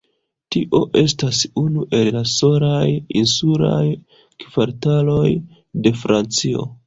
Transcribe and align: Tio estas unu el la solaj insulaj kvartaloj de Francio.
Tio 0.53 0.79
estas 1.01 1.41
unu 1.63 1.83
el 1.97 2.09
la 2.15 2.23
solaj 2.31 2.87
insulaj 3.21 3.83
kvartaloj 4.45 5.27
de 5.85 5.93
Francio. 6.05 6.67